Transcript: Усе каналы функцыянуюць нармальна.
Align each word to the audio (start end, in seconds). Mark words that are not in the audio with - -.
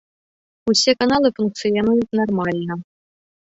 Усе 0.71 0.91
каналы 1.01 1.29
функцыянуюць 1.41 2.15
нармальна. 2.21 2.73